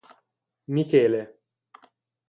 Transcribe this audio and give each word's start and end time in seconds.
Michele. 0.73 1.21